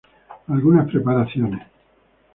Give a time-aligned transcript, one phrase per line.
[0.47, 1.61] Algunas preparaciones